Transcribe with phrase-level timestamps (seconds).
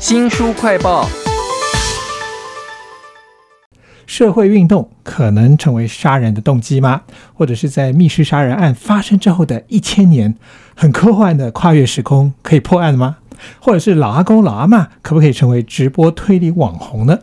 [0.00, 1.06] 新书快报：
[4.06, 7.02] 社会运动可能成为杀人的动机吗？
[7.34, 10.34] 或者是在密室杀人案发生之后的一千年，
[10.74, 13.18] 很科幻的跨越时空可以破案吗？
[13.60, 17.18] 或者是老阿公老阿嬷可不可以成为直播推理网红呢？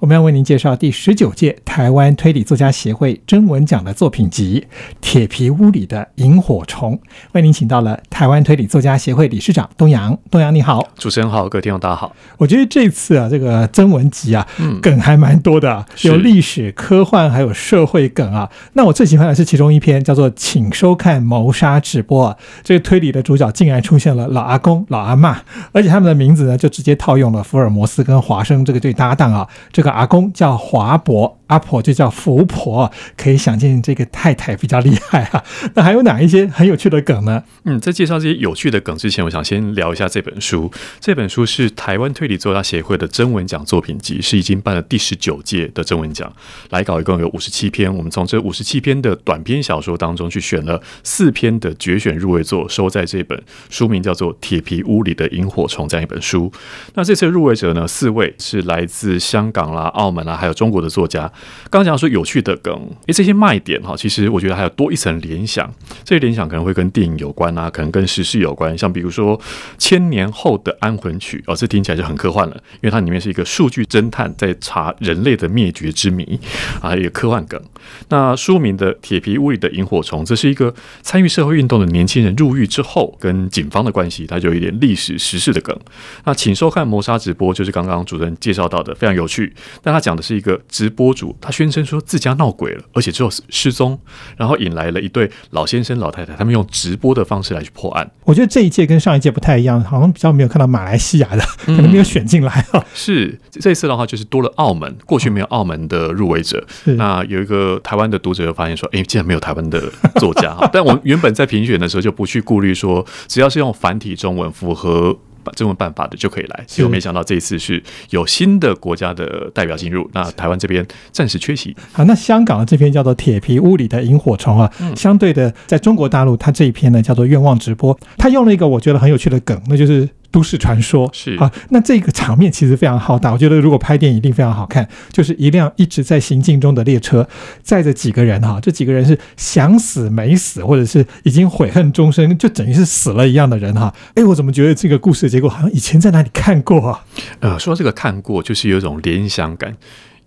[0.00, 4.66] 我们要为您介绍第十九届台湾推理作家协会征文奖的作品集
[5.00, 6.94] 《铁皮屋里的萤火虫》，
[7.32, 10.16] 为您请到了台湾推理作家协会理事长东阳。
[10.30, 12.14] 东阳你好，主持人好，各位听众大家好。
[12.38, 14.46] 我觉得这次啊，这个征文集啊，
[14.80, 18.50] 梗还蛮多的啊，有历史、科幻，还有社会梗啊。
[18.72, 22.36] 那我最喜欢的是其中一篇，叫做《请收看谋杀直播》啊。
[22.62, 25.42] 这个推理的主角竟然出现了老阿公、老阿妈，
[25.72, 29.48] 而且他们的名字呢，就直接套用了福尔摩斯跟华生这个对搭档啊。
[29.72, 35.44] 这个阿公叫华伯，阿婆就叫福婆，可以想见这个太太比较厉害啊。
[35.74, 37.42] 那还有哪一些很有趣的梗呢？
[37.64, 40.70] 嗯，在介绍这些有趣的梗之前，我想先聊一下这本书。
[40.98, 46.32] 这本书是台湾推理作家协会的征文奖作品集，是已经办了第十九届的征文奖。
[46.70, 56.50] 来稿一共有五十七篇，我们从这五十七篇的短篇小说当中去选了四篇的决选入围作，收在这本书名叫做《铁皮屋里的萤火虫》这样一本书。
[56.94, 59.72] 那这次入围者呢，四位是来自香港。
[59.72, 61.30] 啦，澳门啦，还有中国的作家，
[61.70, 62.74] 刚刚讲说有趣的梗，
[63.06, 65.72] 诶，这些卖点哈，其实我觉得还有多一层联想，
[66.04, 69.40] 这些联想可能会跟电影有关啊，可能跟时事有关，像比如说
[69.78, 76.38] 千年后的安魂曲，哦，这听起来就很科幻了，因为它里面是一个数据侦探在查人类的灭绝之谜
[76.80, 77.60] 啊，一个科幻梗。
[78.08, 85.76] 那书名的《铁皮屋里的萤火虫》，这是一个参与社会运动的年轻人入狱之后跟警方的关系，它就有一点历史时事的梗。
[86.24, 89.52] 那请收看谋杀直播，就是刚刚主持人介绍到的，非常有趣。
[89.82, 93.98] 但他讲的是一个直播主，他宣称说自家闹鬼了，而且之后失踪，
[94.36, 98.10] 然后引来了一对老先生老太太，他们用直播的方式来去破案。
[98.24, 102.84] 我觉得这一届跟上一届不太一样，好像比较没有看到马来西亚的，可能没有选进来啊。
[102.94, 106.64] 是这次的话，就是多了澳门，过去没有澳门的入围者。
[106.96, 109.82] 那有一个台湾的读者就发现说，哎，竟然没有台湾的
[110.16, 110.68] 作家哈。
[110.72, 115.18] 但我们原本在评选的时候就不去顾虑说，只要是用繁体中文符合。
[115.54, 121.76] 这种办法的就可以来，结果没想到这一次是有新的国家的代表进入，那台湾这边暂时缺席。
[121.92, 130.08] 好，那香港的这篇叫做《铁皮屋里的萤火虫》啊，相对的在中国大陆，它这一篇呢叫做《愿望直播》，它用了一个我觉得很有趣的梗，那就是。
[130.32, 133.30] 都市传说是啊，那这个场面其实非常浩大。
[133.30, 137.28] 我觉得如果拍电影一定非常好看，就是一辆一直在行进中的列车，
[137.62, 143.94] 载着几个人哈，这几个人是想死没死，或者是已经悔恨终生，就等于是死了一样的人哈。
[144.14, 147.04] 哎，我怎么觉得这个故事的结果好像以前在哪里看过啊？
[147.40, 149.76] 呃，说这个看过，就是有一种联想感。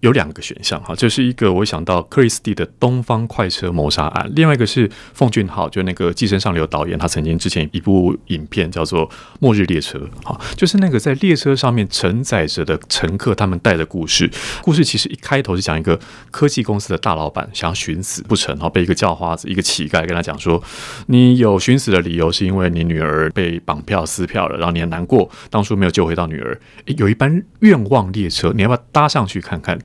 [0.05, 14.29] 有两个选项哈，就是一个我想到克里斯蒂的《东方快车谋杀案》，另外一个是奉俊昊，就那个《寄生上流》导演，他曾经之前一部影片叫做《末日列车》哈，就是那个在列车上面承载着的乘客他们带的故事。
[14.61, 15.99] 故事其实一开头是讲一个
[16.29, 20.61] 科技公司的大老板想要寻死不成，然后被一个叫花子、一个乞丐跟他讲说
[21.07, 26.59] ：“你有寻死的理由，是因为你女儿被绑票撕票了，然后你很难过，当初没有救回到女儿。
[26.97, 29.79] 有一班愿望列车，你要不要搭上去看看？”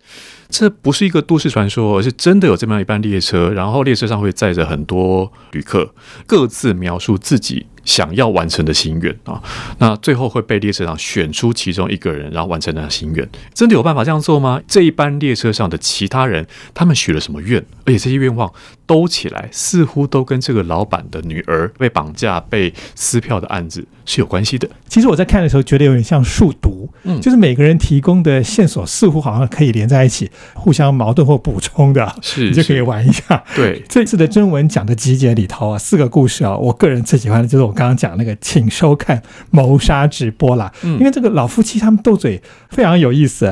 [0.48, 5.94] 这不是一个都市传说，而是真的有这么样一班列车，然后列车上会载着很多旅客，
[6.26, 7.66] 各自描述自己。
[7.90, 9.42] 想要完成的心愿啊，
[9.78, 13.28] 那最后会被列车上选出其中一个人，然后完成那心愿。
[13.52, 14.60] 真的有办法这样做吗？
[14.68, 17.60] 这一班列车上的其他人，他们许了什么愿？
[17.84, 18.52] 而且这些愿望
[18.86, 24.70] 兜起来，似乎都跟这个老板的女儿被绑架、被撕票的案子是有关系的。
[24.88, 33.42] 其实我在看的时候，觉得有点像数独，嗯，就是每个人提供的线索似乎好像可以连在一起，互相矛盾或补充的，是你就可以玩一下。
[33.56, 37.60] 对，这次的征文讲的集结里头啊，四个故事啊，我个人最喜欢的就是。
[37.70, 43.46] 我刚刚讲那个，请收看谋杀直播啦，因为这个老夫妻他们斗嘴非常有意思。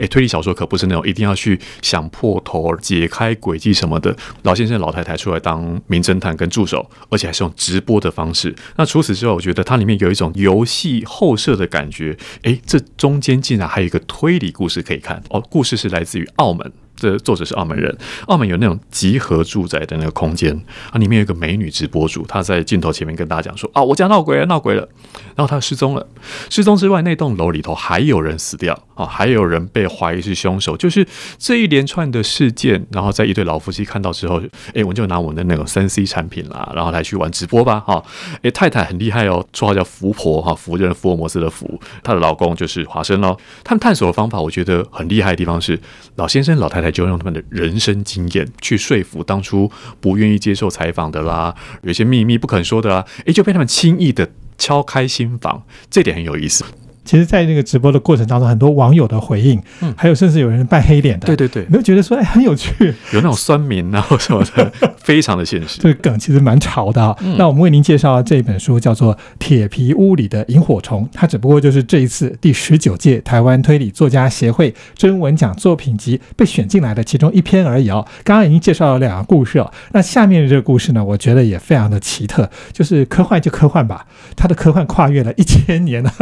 [0.00, 4.16] 哎，推理小说可不是那种一定要去想破头、解开诡计什么的。
[4.42, 8.52] 老先生、老太太出来当名侦探跟助手，而且还是用直播的方式。
[8.74, 12.18] 那除此之外，我觉得它里面有一种游戏后设的感觉。
[12.42, 15.40] 哎，这中间竟然还有一个推理故事可以看哦。
[15.48, 16.72] 故事是来自于澳门。
[16.98, 17.96] 这作者是澳门人，
[18.26, 20.52] 澳门有那种集合住宅的那个空间
[20.90, 24.88] 啊，里面有一个美女直播主，她在镜头前面跟大家讲说啊，我家闹鬼了，闹鬼了，
[25.36, 26.04] 然后她失踪了，
[26.50, 31.06] 失踪之外，那栋楼里头还有人死掉啊，还有人被怀疑是凶手，就是
[31.38, 34.42] 这一连串的事件，然后在一对老夫妻看到之后，
[34.74, 38.02] 哎，我就拿我们的那种三 C 产品啦，然后来去玩直播吧，哈，
[38.42, 45.78] 哎，太太很厉害哦，绰号叫福婆哈，福就是福尔摩斯的福，她的老公就是华生喽，他们探索的方法，我觉得很厉害的地方是
[46.16, 46.87] 老先生老太太。
[46.90, 49.70] 就用他们的人生经验去说服当初
[50.00, 56.64] 不愿意接受采访的啦，有些秘密不肯说的啦，诶，就被他们轻易的敲开心房，这点很有意思。
[57.08, 62.70] 其实，在那个直播的过程当中，很多网友的回应，嗯还有甚至有人扮黑脸的，对对对，没有觉得说哎很有趣，
[63.12, 65.80] 有那种酸民啊或什么的，非常的现实。
[65.80, 78.06] 这个梗其实蛮潮的啊、嗯那我们为您介绍这本书叫做《铁皮屋里的萤火虫》，它只不过就是这一次第十九届台湾推理作家协会征文奖作品集被选进来的其中一篇而已哦。
[78.22, 84.04] 刚刚已经介绍了两个故事哦，那下面的这个故事呢，我觉得也非常的奇特，就是科幻就科幻吧，
[84.36, 86.12] 它的科幻跨越了一千年了。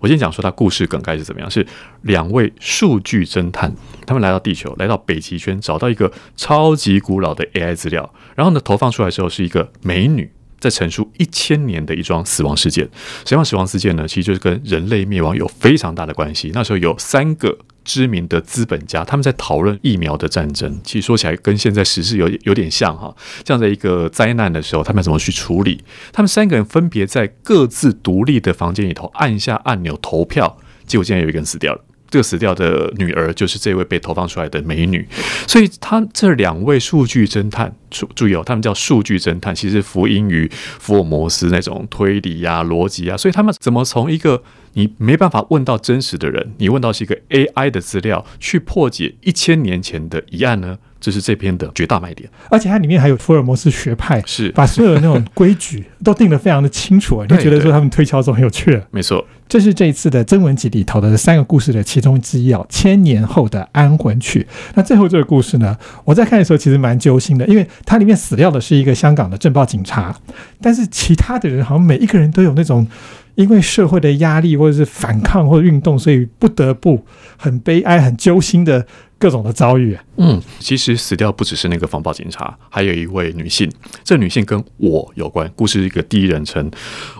[0.00, 1.66] 我先讲说他故事梗概是怎么样，是
[2.02, 3.72] 两位数据侦探，
[4.06, 10.32] 他们来到地球，来到北极圈，找到一个超级古老的 AI 资料，然后呢投放出来之后是一个美女。
[10.58, 12.88] 在陈述一千年的一桩死亡事件，
[13.26, 14.06] 什么死亡事件呢？
[14.06, 16.52] 其实就是跟人类灭亡有非常大的关系。
[16.54, 20.80] 那时候有三个知名的资本家，他们在讨论疫苗的战争。
[20.84, 23.14] 其实说起来跟现在时事有有点像哈。
[23.44, 25.82] 这样的一个灾难的时候，他们怎么去处理？
[26.12, 31.84] 他们三个人分别在各自独立的房间里头按下按钮投票，结果竟然有一个人死掉了。
[32.12, 35.08] 这个死掉的女儿就是这位被投放出来的美女，
[35.48, 44.42] 所以他这两位数据侦探，注注意哦，他们叫数据侦探，其实福音于福尔摩斯那种推理呀、逻辑啊，所以他们怎么从一个
[44.74, 50.76] 你没办法问到真实的人，你问到是一个 AI 的资料，去破解一千年前的疑案呢？
[51.02, 52.26] 这是这篇的绝大卖点。
[52.48, 58.82] 而且它里面还有福尔摩斯学派，是把所有的那种规矩 都定得非常的清楚，你觉得说他们推敲中很有趣了。
[58.90, 64.46] 没错，这是这一次的征文集里头的三个故事的其中之一哦，千年后的安魂曲。
[64.74, 70.16] 那最后这个故事呢，我在看的时候其实蛮揪心的，因为它里面死掉的是一个香港的政报警察，
[70.60, 72.86] 但是其他的人好像每一个人都有那种
[73.34, 77.04] 因为社会的压力或者是反抗或者运动，所以不得不
[77.36, 78.86] 很悲哀、很揪心的
[79.18, 79.96] 各种的遭遇。
[80.16, 83.70] 嗯，其实死掉不只是那个防暴警察，还有一位女性。
[84.04, 86.70] 这女性跟我有关，故事一个第一人称。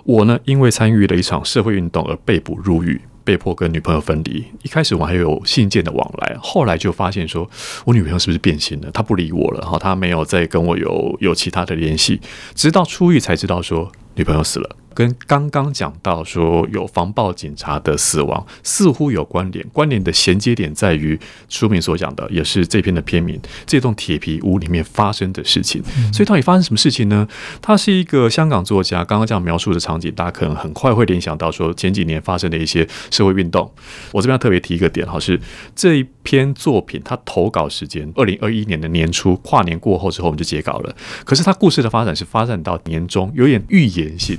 [0.03, 3.01] 我呢，因为参与了一场社会运动而被捕入狱。
[3.25, 7.49] 被迫跟女朋友分离，一开始我还有信件的往来，后来就发现说，
[7.85, 8.91] 我女朋友是不是变心了？
[8.91, 12.19] 她不理我了，哈，她没有再跟我有有其他的联系，
[12.53, 14.75] 直到出狱才知道说女朋友死了。
[14.93, 21.19] 跟刚刚讲到说有防暴警察的死亡似乎有关联，关联的衔接点在于
[21.49, 25.83] 书名所讲的，也是这篇的篇名，这栋铁皮屋里面发生的事情。
[26.11, 27.27] 所以到底发生什么事情呢？
[27.61, 33.71] 他是一个香港作家，刚刚这样描述的场景，大家可能很快会联想到说前几年发生的一些社会运动。
[34.11, 35.39] 我这边要特别提一个点哈，是
[35.75, 40.95] 这一篇作品它投稿时间二零二一年的年初，跨年过后之后我们就截稿了。
[41.25, 44.37] 可是它故事的发展是发展到年中，有点预言性。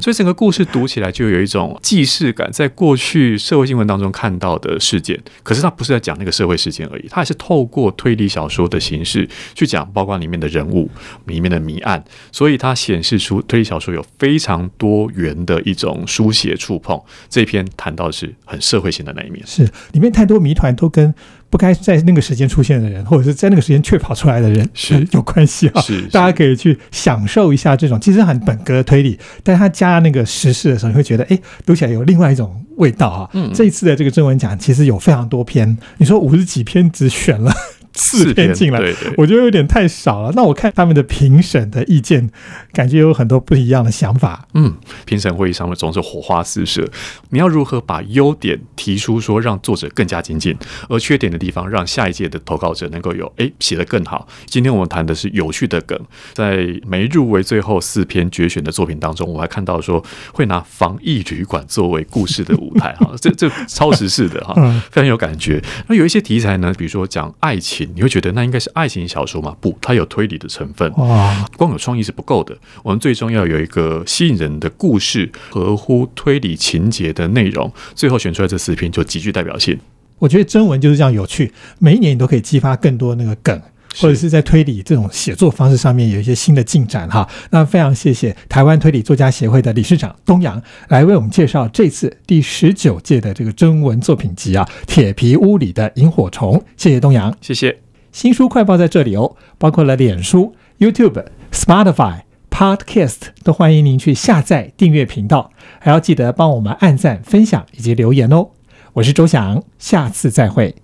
[0.00, 10.90] 所以整个故事读起来就有一种既视感，在过去社会新闻当中看到的事件，可是它不是在讲那个社会事件而已，它还是透过推理小说的形式去讲，包括里面的人物、
[11.26, 17.00] 里面的谜案，所以它显示出推理小说有非常多元的一种书写触碰。
[17.28, 19.42] 这篇谈到的是很社会性的那一面。
[19.46, 21.14] 是里面太多谜团都跟
[21.50, 25.80] 不该在那个时间出现的人，或者是在那个时间却跑出来的人是 有关系啊。
[25.82, 33.28] 是大家可以去享受一下这种其实很本格的推理，但他加那个时事的时候，你会觉得哎，读起来有另外一种味道啊。
[33.32, 37.52] 嗯这一次的这个征文奖其实有非常多篇，你说五十几篇只选了
[37.94, 40.32] 四篇进来，对对，我觉得有点太少了。
[40.34, 42.30] 那我看他们的评审的意见，
[42.72, 44.46] 感觉有很多不一样的想法。
[44.54, 46.88] 嗯，评审会议上面总是火花四射。
[47.30, 50.56] 你要如何把优点提出，说让作者更加精进，
[50.88, 54.26] 而缺点的地方让下一届的投稿者能够有哎写得更好。
[54.46, 55.98] 今天我们谈的是有趣的梗，
[56.32, 65.62] 在没入围最后四篇决选的作品当中，我还看到说会拿防疫旅馆作为故事的舞台哈，这这超时事的哈，嗯非常有感觉。
[65.88, 69.56] 那有一些题材呢，比如说讲爱情，你会觉得那应该是爱情小说嘛？
[69.60, 70.90] 不，它有推理的成分。
[70.96, 79.78] 哇，光有创意是不够的，我们最终要有一个吸引人的故事，合乎推理情节的内容，最后选出来这四篇就极具代表性。
[80.18, 83.60] 我觉得征文就是这样有趣，每一年你都可以激发更多那个梗。
[83.96, 87.28] 或者是在推理这种写作方式上面有一些新的进展哈。
[87.50, 96.54] 那非常谢谢台湾推理作家协会的理事长东阳来为我们介绍这次第十九届的这个征文作品集啊，《铁皮屋里的萤火虫》。
[96.76, 97.34] 谢谢东阳。
[97.40, 97.78] 谢谢。
[98.12, 108.48] 新书快报在这里哦，包括了脸书、YouTube、Spotify、Podcast，都欢迎您去下载订阅频道，还要记得帮我们按赞、分享以及留言哦。
[108.94, 110.74] 我是周翔，下次再会。